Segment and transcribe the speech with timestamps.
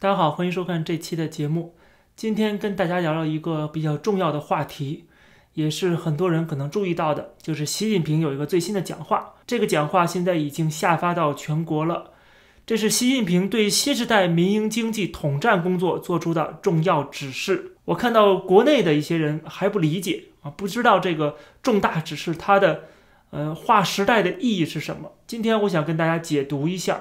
[0.00, 1.74] 大家好，欢迎收看这期的节目。
[2.14, 5.06] 今天跟大家聊聊一个比较重要的话题，
[5.54, 9.34] 也是很多人可能注意到的，就是习近平有一个最新的讲话。
[9.44, 12.12] 这个讲话现在已经下发到全国了。
[12.64, 17.72] 这是习近平对新时代民营经济统战工作做出的重要指示。
[17.86, 22.84] 我看到国内的一些人还不理解啊，不知道这个重大指示它的
[23.30, 25.14] 呃划时代的意义是什么。
[25.26, 27.00] 今天我想跟大家解读一下。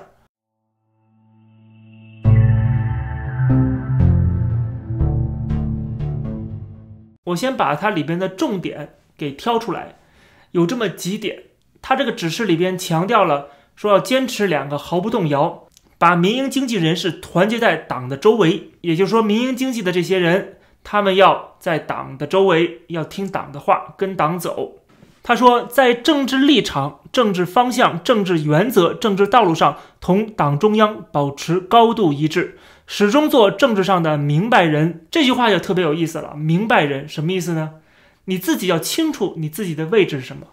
[7.28, 9.96] 我先把它里边的重点给挑出来，
[10.52, 11.44] 有这么几点。
[11.82, 15.68] 它这个指示里边强调了说要坚持两个毫不动摇，
[15.98, 18.72] 把民营经济人士团结在党的周围。
[18.82, 24.80] 也就是说，民营经济的这些人，他们要在党的周围，要听党的话，跟党走。
[25.22, 32.58] 他说，在政治立场、政治方向、政治原则、政治道路上，同党中央保持高度一致。
[32.88, 36.34] 始终做政治上的明白人，这句话就特别有意思了。
[36.36, 37.76] 明白人什么意思呢？
[38.26, 40.48] 你自己要清楚你自己的位置是什么，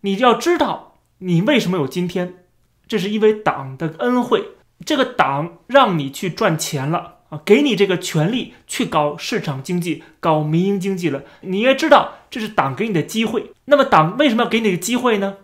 [0.00, 2.44] 你要知道你为什么有今天，
[2.86, 4.42] 这是因为党的恩惠，
[4.84, 11.22] 这个党让你去赚钱了啊，给你这个权利去搞市场经济、搞民营经济了。
[11.42, 13.52] 你也知道这是党给你的机会。
[13.66, 15.36] 那么党为什么要给你个机会呢？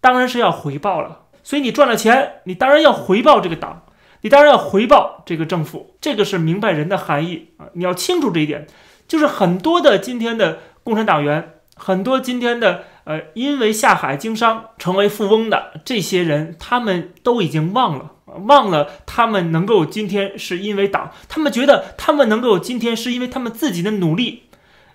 [0.00, 1.26] 当然是要回报了。
[1.42, 3.84] 所以你赚了钱，你当然要回报这个党。
[4.22, 7.66] 你当然要回报这个政府，这个是明白人的含义啊！
[7.74, 8.66] 你要清楚这一点，
[9.06, 18.12] 就是很多的今天的共产党员，很多今天的呃，因为下海经商成为富翁的这些人，他们都已经忘了，
[18.46, 24.42] 忘了他们能够今天是因为党，他们觉得他们能够今天是因为他们自己的努力，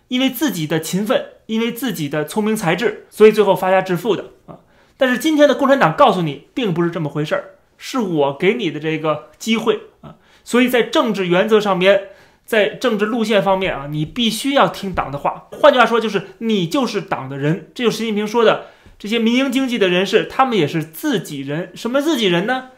[0.09, 4.59] 因为自己的勤奋，因为自己的聪明才智，所以最后发家致富的啊！
[4.97, 7.52] 但是今天的共产党告诉你，并不是这么回事儿。
[7.85, 12.03] 是我给你的这个机会啊，所以在政治原则上面，
[12.45, 15.49] 在政治路线方面啊，你必须要听党的话。
[15.51, 17.69] 换句话说，就是你就是党的人。
[17.75, 18.67] 这就是习近平说的，
[18.97, 21.73] 这些民营经济的人士，他们也是自己人。
[21.75, 22.69] 什么自己人呢？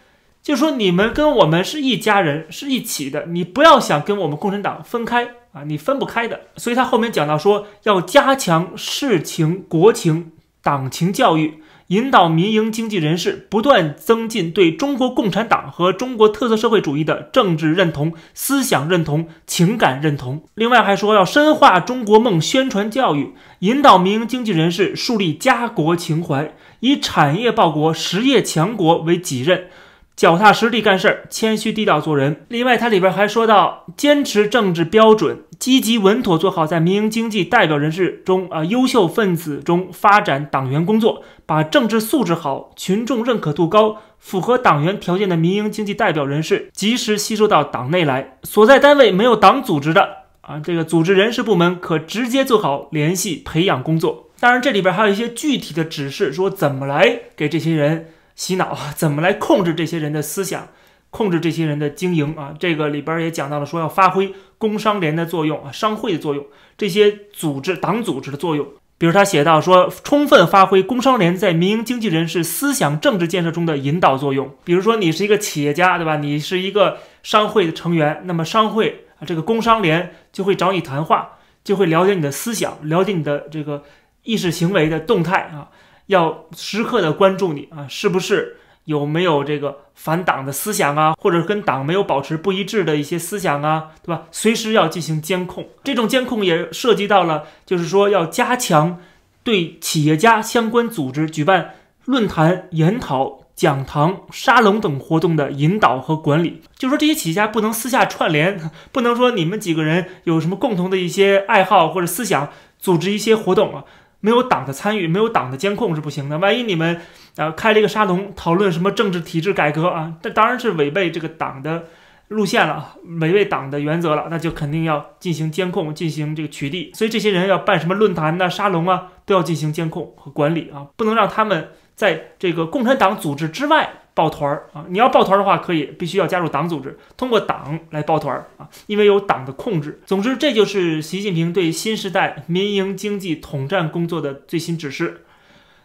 [0.41, 3.27] 就说你们跟我们是一家人，是一起的。
[3.27, 6.47] 你不要想跟我们共产党分开啊，你分不开的。
[6.57, 10.31] 所以他后面讲到说，要加强世情、国情、
[10.63, 11.61] 党情教育。
[11.87, 20.43] 引导民营经济人士不断增进对中国共产党和中国特色社会主义的政治认同、思想认同、情感认同。
[20.55, 29.67] 另外还说要深化中国梦宣传教育，引导民营经济人士树立家国情怀，以产业报国、实业强国为己任。
[30.15, 32.45] 脚踏实地干事儿，谦虚低调做人。
[32.47, 48.37] 另外，它里边还说到，坚持政治标准，积极稳妥做好在民营经济代表人士中啊优秀分子中发展党员工作，把政治素质好、群众认可度高、符合党员条件的民营经济代表人士及时吸收到党内来。
[48.43, 50.07] 所在单位没有党组织的
[50.39, 54.29] 啊，这个组织人事部门可直接做好联系培养工作。
[54.39, 58.11] 当然，这里边还有一些具体的指示，说怎么来给这些人。
[58.35, 60.67] 洗脑啊，怎么来控制这些人的思想，
[61.09, 62.53] 控制这些人的经营啊？
[62.59, 66.45] 这个里边也讲到了，说要发挥工商联的作用啊，商会的作用，
[66.77, 68.67] 这些组织党组织的作用。
[68.97, 74.55] 比如他写到说，充分发挥工商联在民营经济人士思想政治建设中的引导作用。
[74.63, 76.15] 比如说你是一个企业家，对吧？
[76.17, 81.31] 你是一个商会的成员，那么商会啊，这个工商联就会找你谈话，
[81.63, 83.83] 就会了解你的思想，了解你的这个
[84.23, 85.67] 意识行为的动态啊。
[86.07, 94.25] 要时刻的关注你啊，是不是有没有这个反党的思想啊，或者跟党没有保持不一致的一些思想啊，对吧？
[94.31, 95.67] 随时要进行监控。
[95.83, 98.99] 这种监控也涉及到了，就是说要加强
[99.43, 101.71] 对企业家相关组织举办
[102.05, 106.61] 论坛、研讨、讲堂、沙龙等活动的引导和管理。
[106.77, 113.83] 就说这些企业家不能私下串联， 不能说你们几个人有什么共同的一些爱好或者思想，组织一些活动啊。
[114.25, 116.39] 没有党的参与，没有党的监控是不行的。
[116.39, 116.99] 万一你们
[117.37, 121.83] 啊开了一个沙龙，讨论什么政治体制改革啊，这当然是违背这个党的
[122.29, 126.91] 路线了，违背党的原则了，那就肯定要进行监控，进行这个取缔。
[126.95, 133.91] 所以这些人要办什么论坛呐、沙龙啊，都要进行监控和管理啊，不能让他们在这个共产党组织之外。
[134.15, 134.85] 抱团儿啊！
[134.87, 140.01] 你要抱团儿的话，可以必须要加入党组织，通过党来抱团儿啊，因为有党的控制。
[140.05, 145.25] 总之，这就是习近平对新时代民营经济统战工作的最新指示。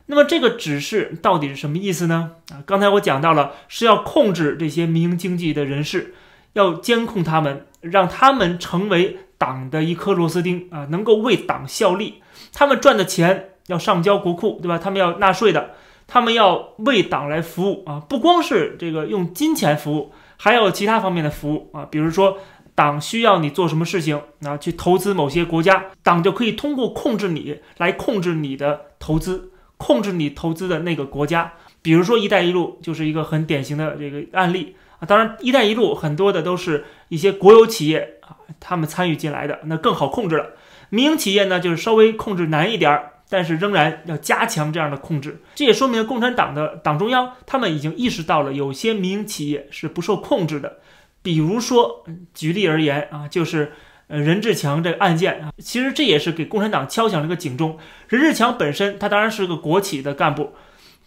[0.06, 2.36] 那么，这个指示到底是什么意思呢？
[2.52, 6.14] 啊，刚才我讲到了，是要控制这些民营经济的人士，
[6.52, 12.22] 要监控他们，让他们成为党的一颗螺丝钉啊，能够为党效力。
[12.52, 14.78] 他们赚的钱要上交国库，对吧？
[14.78, 15.74] 他们要纳税的。
[16.12, 22.38] 他们要为党来服务啊，不光是这个用金钱服务，还有其他方面的服务啊，比如说
[22.74, 31.52] 党需要你做什么事情啊，去投资某些国家，党就可以通过控制你来控制你的投资，控制你投资的那个国家。
[31.80, 35.06] 比如说“一带一路”就是一个很典型的这个案例啊。
[35.06, 40.50] 当然，“一带一路”很多的都是一些国有企业啊，他们参与进来的，那更好控制了。
[40.90, 43.12] 民营企业呢，就是稍微控制难一点儿。
[43.30, 50.78] 但是仍然要加强这样的控制，这也说明共产党的党中央他们已经意识到了有些民营企业是不受控制的，
[51.22, 52.04] 比如说
[52.34, 53.72] 举例而言啊，就是
[54.08, 57.78] 呃任志强这个案件啊，其实这也是给共产党敲响了个警钟。
[58.08, 60.52] 任志强本身他当然是个国企的干部，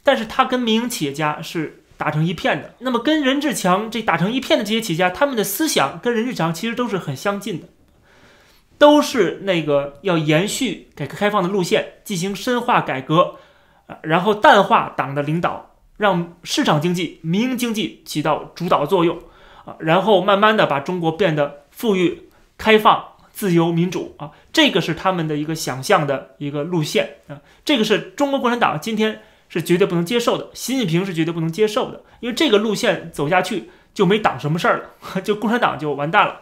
[0.01, 2.73] 但是他跟民营企业家是打成一片的。
[2.79, 7.67] 那么跟任志强这打成一片的这些企业家，他们的思想跟任志强其实都是很相近的。
[8.83, 13.35] 都是那个要延续改革开放的路线，进行深化改革，
[13.87, 19.17] 啊然后淡化党的领导，让市场经济、民营经济起到主导作用，
[19.63, 22.23] 啊，然后慢慢的把中国变得富裕、
[22.57, 23.01] 开放、
[23.31, 34.79] 自由、民主啊，这个是他们的一个想象的一个路线啊，这个是中国共产党今天是绝对不能接受的，习近平是绝对不能接受的，因为这个路线走下去就没党什么事儿
[35.15, 36.41] 了， 就共产党就完蛋了。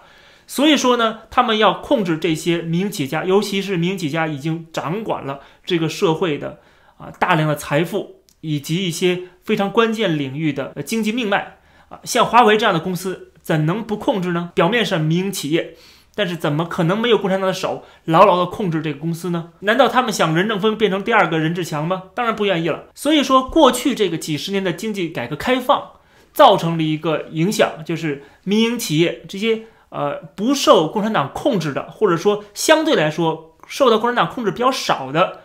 [0.52, 6.60] 所以说呢，他们要控制这些民营企业家，尤其是民营企业家已经掌管了这个社会的
[6.98, 14.52] 啊大量的财富，以及一些非常关键领域的经济命脉啊，像华为这样的公司，怎能不控制呢？
[14.54, 15.76] 表面上民营企业，
[16.16, 19.52] 但是怎么可能没有共产党的手牢牢的控制这个公司呢？
[19.62, 22.04] 难道他们想任正非变成第二个任志强吗？
[22.14, 22.88] 当然不愿意了。
[22.94, 25.92] 所以说，过去这个几十年的经济改革开放，
[26.34, 29.64] 造成了一个影响，就是民营企业这些。
[29.92, 35.42] 呃，不受共产党控制的，或者说相对来说受到共产党控制比较少的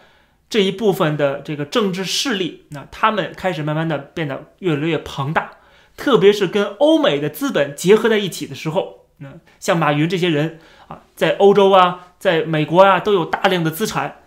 [0.49, 5.51] 这一部分的这个政治势力，那他们开始慢慢的变得越来越庞大，
[5.97, 14.19] 特别是跟欧美的资本结合在一起的时候，那像马云这些人啊，在欧洲啊，在美国啊都有大量的资产，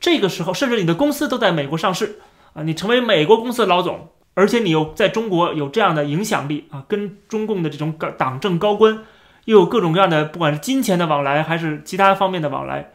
[0.00, 2.18] 这个时候甚至你的公司都在美国上市
[2.54, 9.04] 啊，你成为美国公司的老总，而且你又在中国有这样的影响力啊，跟中共的这种党政高官。
[9.46, 12.90] 又有各种各样的，不管是金钱的往来，还是其他方面的往来，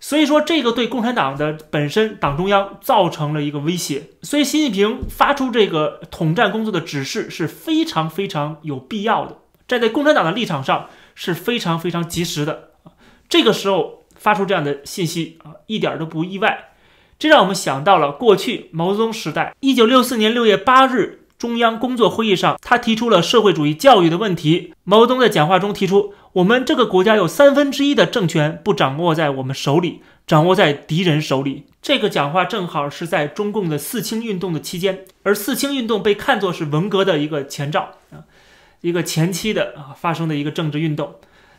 [0.00, 4.04] 所以说这个对共产党的本身党中央造成了一个威胁。
[4.22, 9.36] 所以习近平发出这个统战工作的指示是非常非常有必要的，
[9.68, 12.70] 站在共产党的立场上是非常非常及时的
[13.28, 16.70] 这个时候发出这样的信息啊，一点都不意外。
[17.18, 21.19] 这让我们想到了过去毛泽东时代，一九六四年六月八日。
[21.40, 24.74] 中央工作会议上，他提出了社会主义教育的问题。
[24.84, 31.64] 毛泽东在讲话中提出，我们这个国家有三分之一的政权不掌握在我们手里，掌握在敌人手里。
[31.80, 38.28] 这个讲话正好是在中共的四清运动的期间，而四清运动被看作是文革的一个前兆啊，
[38.82, 41.14] 一个前期的啊发生的一个政治运动。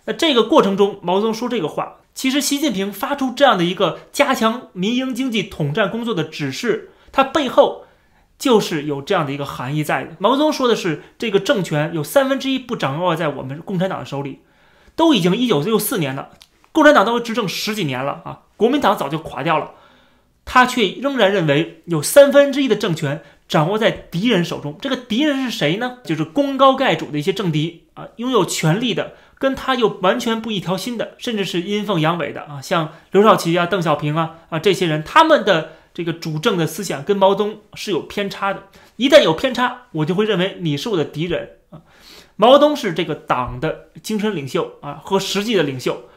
[0.06, 7.86] 那这个过程中，毛泽东说这个话，其实习近平发出这样的一个加强民营经济统战工作的指示，它背后。
[8.42, 10.16] 就是有这样的一个含义在的。
[10.18, 14.40] 毛泽东说的是，这个政权有三分之一不掌握在我们共产党的手里，
[14.96, 16.30] 都已经一九六四年了，
[16.72, 19.74] 共产党都执政十几年了啊，国民党早就垮掉了，
[20.44, 24.76] 他却仍然认为有三分之一的政权掌握在敌人手中。
[24.82, 26.00] 这个敌人是谁呢？
[26.04, 35.74] 就是功高盖主的一些政敌啊，拥有权力的，跟他又完全不一条心的，甚至是阴奉阳违的啊，像刘少奇啊、邓小平啊啊这些人，他们的。
[35.94, 38.64] 这个主政的思想跟毛泽东是有偏差的，
[38.96, 41.82] 一旦有偏差，我就会认为你是我的敌人啊。
[42.38, 46.10] 毛泽东是这个党的精神领袖啊和实际的领袖，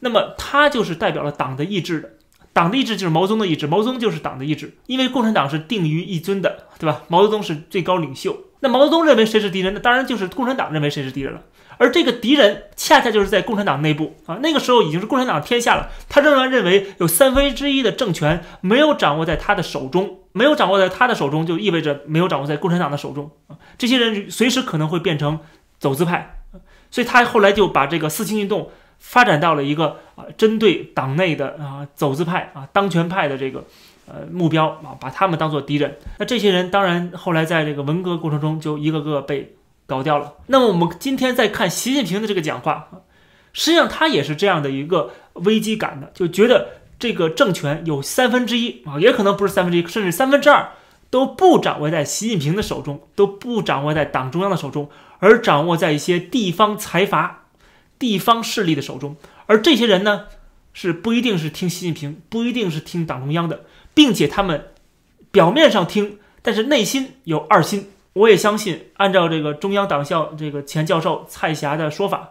[0.00, 2.10] 那么他就是代表了党的意志的，
[2.52, 7.02] 党的意志就是毛泽东的意志，毛泽东就是党的意志，因为共产党是定于一尊的，对吧？
[7.08, 9.74] 毛泽东是最高领袖，那毛泽东认为谁是敌人？
[9.74, 11.42] 那当然就是共产党认为谁是敌人了。
[11.78, 15.90] 而这个敌人恰恰就是在共产党内部啊，那个时候已经是共产党天下了。
[16.08, 23.56] 他仍然认为有三分之一的政权没有掌握在他的手中，没有掌握在他的手中，就意味着没有掌握在共产党的手中啊。
[23.76, 25.40] 这些人随时可能会变成
[25.78, 26.36] 走资派，
[26.90, 33.64] 所以他后来就把这个四清运动发展到了一个啊，针对党内的啊走资派啊当权派的这个
[34.06, 35.96] 呃目标啊，把他们当做敌人。
[36.18, 39.56] 那这些人当然后来在这个文革过程中就一个个被。
[39.86, 40.34] 搞掉了。
[40.46, 42.88] 那么我们今天再看习近平的这个讲话，
[43.52, 50.72] 实际上他也是这样的一个危机感的，就觉得这个政权有三分之一啊，也可能不是三分之一，甚至三分之二
[51.10, 54.88] 都不掌握在习近平的手中，都不掌握在党中央的手中，
[55.18, 57.44] 而掌握在一些地方财阀、
[57.98, 59.16] 地方势力的手中。
[59.46, 60.24] 而这些人呢，
[60.72, 64.68] 是不一定是听习近平，不一定是听党中央的，并且他们
[65.30, 67.90] 表面上听，但是内心有二心。
[68.14, 72.30] 我也相信，按照这个中央党校这个前教授蔡霞的说法，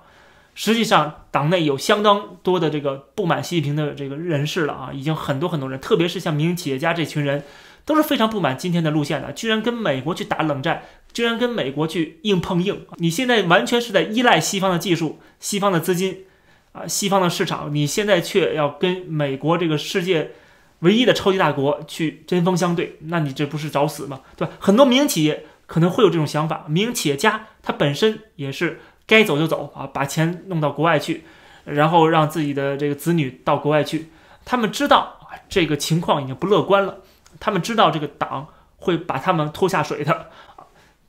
[0.56, 7.44] 实际上党内有相当多的这个不满习近平的这个人士了啊，已经很多很多人，特别是像民营企业家这群人，
[7.86, 16.26] 都是非常不满今天的路线的，居然跟美国去打冷战，居然跟美国去硬碰硬，你现在完全是在依赖西方的技术、西方的资金。
[16.72, 20.32] 啊，西方的市场，你现在却要跟美国这个世界
[20.80, 24.22] 唯一的超级大国去针锋相对，那你这不是找死吗？
[24.36, 24.54] 对吧？
[24.60, 31.24] 很多民营企业可能会有这种想法，民营企业家他本身也是该走就走啊，把钱弄到国外去，
[31.66, 34.12] 然后让自己的这个子女到国外去。
[34.46, 37.00] 他们知道啊，这个情况已经不乐观了，
[37.40, 40.30] 他们知道这个党会把他们拖下水的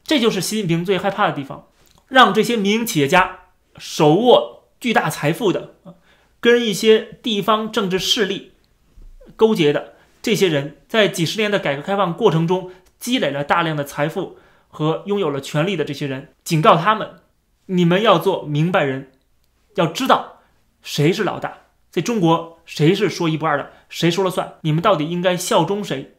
[0.02, 1.66] 这就是习近平最害怕的地方，
[2.08, 3.40] 让这些民营企业家
[3.76, 4.52] 手握。
[4.80, 5.76] 巨大财富的
[6.40, 8.52] 跟一些地方政治势力
[9.34, 14.36] 勾结的这些人，在几十年的改革开放过程中积累了大量的财富
[14.74, 17.08] 和拥有了权力的这些人，警告他们：
[17.66, 19.12] 你们要做明白人，
[19.76, 20.40] 要知道
[20.82, 21.58] 谁是老大，
[21.92, 26.16] 在中国谁是说一不二的，谁说了算，你们到底应该效忠谁？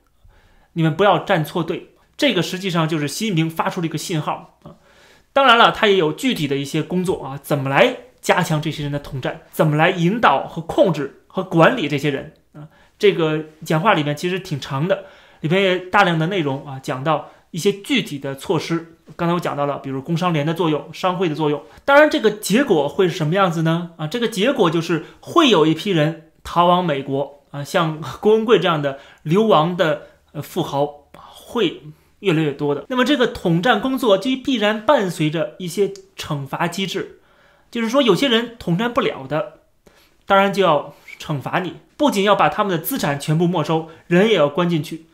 [0.72, 1.96] 你们不要站错队。
[2.16, 4.76] 这个实际上就是习近平发出的一个信号啊。
[5.34, 7.98] 当然了，他也有具体的一些工作啊，怎么来？
[8.22, 12.70] 加强这些人的统战，怎么来引导和控制和管理这些人啊？
[12.98, 15.06] 这个讲话里面其实挺长的，
[15.42, 18.98] 里边也大量的内容啊，讲到一些具体的措施。
[19.16, 21.64] 刚才我讲到了，比如工商联的作用、商会的作用。
[21.86, 23.92] 当然，这个结果会是什么样子呢？
[23.96, 30.02] 啊，这个结果就是会有一批人逃往美国啊，像 郭文贵这样的流亡的
[30.44, 31.84] 富豪会
[32.20, 32.84] 越来越多的。
[32.90, 37.22] 那么，这个统战工作就必然伴随着一些惩罚机制。
[37.72, 39.60] 就是说，有些人统战不了的，
[40.26, 45.06] 当然就要惩罚你，不仅要把他们的资产全部没收，人也要关进去。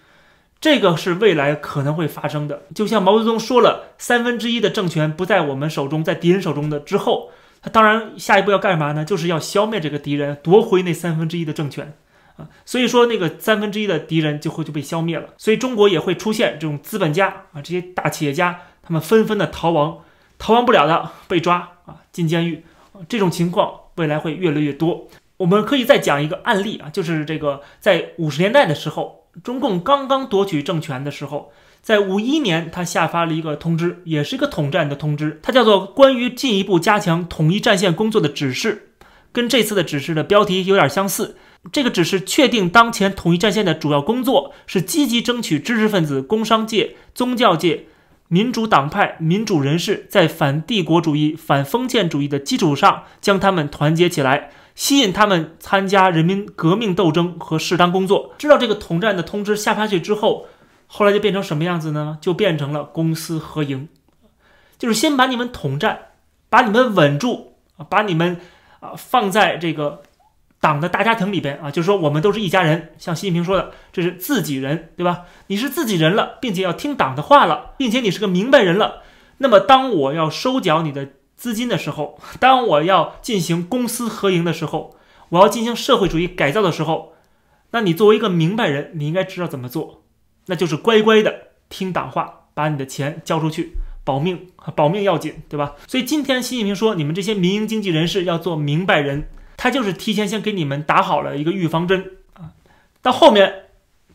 [0.61, 2.61] 这个是未来可能会发生的。
[2.73, 9.03] 就像毛泽东说了，三分之一的政权不在我们手中，在敌人手中的之后，他当然下一步要干嘛呢？
[9.03, 11.97] 就是要消灭这个敌人，夺回那三分之一的政权
[12.37, 12.47] 啊。
[12.63, 15.29] 所以说，那个三分之一的敌人就会就被消灭了。
[15.37, 19.97] 所以中国也会出现这种资本家啊，这些大企业家，他们纷纷的逃亡。
[20.43, 22.63] 逃亡不了的被抓啊，进监狱
[23.07, 25.07] 这种情况未来会越来越多。
[25.37, 38.89] 我们可以再讲一个案例啊，就是这个在五十年代的时候，中共刚刚夺取政权的时候，在五一年，他下发了一个通知，也是一个统战的通知，它叫做《关于进一步加强统一战线工作的指示》，
[39.31, 41.37] 跟这次的指示的标题有点相似。
[41.71, 47.85] 这个指示确定当前统一战线的主要工作是积极争取知识分子、工商界、宗教界。
[48.27, 58.33] 民主党派、民主人士在反帝国主义、反封建主义的基础上，将他们团结起来，吸引他们参加人民革命斗争和适当工作。
[58.37, 60.47] 知道这个统战的通知下发去之后，
[60.87, 62.17] 后来就变成什么样子呢？
[62.21, 63.87] 就变成了公私合营，
[64.77, 65.99] 就是先把你们统战，
[66.49, 68.39] 把你们稳住啊，把你们
[68.79, 70.01] 啊放在这个。
[70.63, 75.21] 党的大家庭里边啊，就是说我们都是一家人，像习近平说的，这是自己人，对吧？
[75.47, 79.01] 你是自己人了，并且要听党的话了，并且你是个明白人了。
[79.39, 81.07] 那么，当我要收缴你的
[81.41, 84.95] 资金的时候，当我要进行公私合营的时候，
[85.29, 87.13] 我要进行社会主义改造的时候，
[87.71, 90.03] 那你作为一个明白人，你应该知道怎么做，
[90.45, 93.71] 那就是乖乖的听党话，把你的钱交出去，
[94.03, 95.73] 保命，保命要紧，对吧？
[95.87, 99.27] 所以今天习近平说，你们这些民营经济人士要做明白人。
[99.57, 102.53] 他就是提前先给你们打好了一个预防针啊，
[103.01, 103.65] 到后面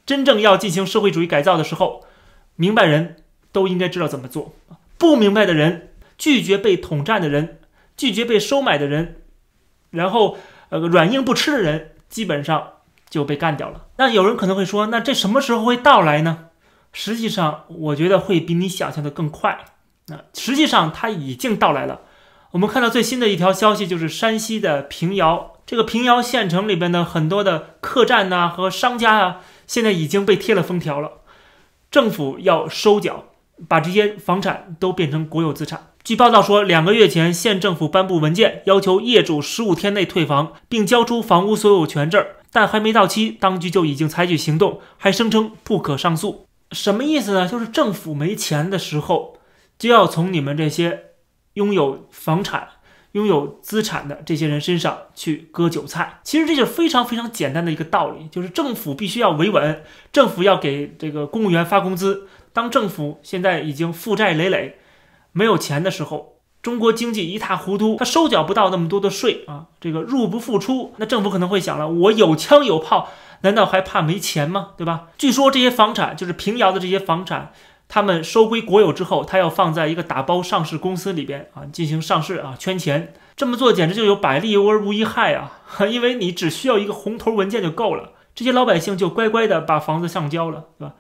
[0.05, 2.05] 真正要进行社会主义改造的时候，
[2.55, 3.17] 明白人
[3.51, 4.55] 都应该知道怎么做
[4.97, 7.61] 不明白的人，拒绝被统战的人，
[7.97, 9.23] 拒绝被收买的人，
[9.91, 10.37] 然后
[10.71, 12.73] 呃软硬不吃的人，基本上
[13.09, 13.87] 就被干掉了。
[13.97, 16.49] 那有人可能会说，那这什么时候会到来呢？
[16.93, 19.65] 实际上，我觉得会比你想象的更快。
[20.07, 22.03] 那实际上，它已经到来了。
[22.53, 31.21] 我们看到最新的一条消息，就是山西的平遥，这个平遥县城里边的很多的客栈呐和商家啊，现在已经被贴了封条了，
[31.91, 33.25] 政府要收缴，
[33.69, 35.89] 把这些房产都变成国有资产。
[36.07, 46.47] 据报道说，两个月前县政府颁布文件，要求业主十五天内退房，并交出房屋所有权证，但还没到期，当局就已经采取行动，还声称不可上诉。
[46.71, 47.49] 什么意思呢？
[47.49, 49.39] 就是政府没钱的时候，
[49.77, 51.07] 就要从你们这些。
[51.55, 52.69] 拥有房产、
[53.13, 59.83] 拥有资产的这些人身上去割韭菜，其实这就是非常非常简单的一个道理，就是政府必须要维稳，
[60.13, 62.29] 政府要给这个公务员发工资。
[62.53, 64.77] 当政府现在已经负债累累、
[65.37, 73.11] 没有钱的时候，中国经济一塌糊涂，他收缴不到那么多的税啊，这个入不敷出，那政府可能会想了：我有枪有炮，
[73.43, 74.71] 难道还怕没钱吗？
[74.79, 75.09] 对吧？
[75.19, 77.53] 据说这些房产，就是平遥的这些房产。
[77.89, 85.61] 他们收归国有之后，他要放在一个打包上市公司里边啊进行上市啊圈钱，这么做简直就有百利有而无一害啊！
[85.89, 90.95] 因为你只需要一个红头文件就够了，这些老百姓就乖乖的把房子上交了，对吧？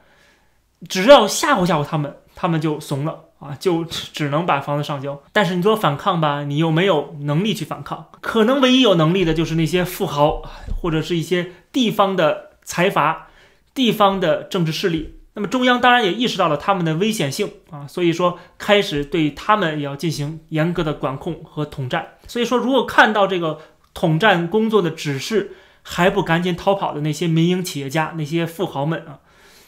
[0.88, 5.22] 只要吓唬吓唬他们，他们就怂了啊，就只能把房子上交。
[5.32, 10.42] 但是你说反抗吧，你又没有能力去反抗，可能唯一有能力的就是那些富豪
[10.80, 13.28] 或者是一些地方的财阀、
[13.74, 15.20] 地方的政治势力。
[15.34, 22.14] 那么中央当然也意识到了他们的危险性啊，所以说开始对他们也要进行严格的管控和统战。
[22.26, 23.58] 所以说，如果看到这个
[23.92, 25.52] 统战工作的指示
[25.82, 29.20] 还不赶紧逃跑的那些民营企业家、那些富豪们啊，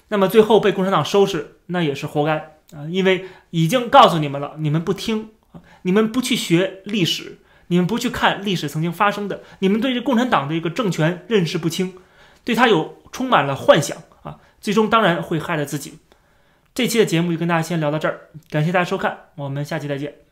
[0.08, 2.86] 那么最后被共产党收拾，那也是活该啊！
[2.90, 5.30] 因为已经告诉你们了，你们不听，
[5.82, 11.94] 你们不去学历史，你们不去看历史曾经发生的，你们对这共产党的一个政权认识不清，
[12.44, 14.38] 对他有充满了幻想啊。
[14.60, 15.98] 最终当然会害了自己。
[16.74, 20.27] 这期的节目就跟大家先聊到这儿，感谢大家收看，我们下期再见。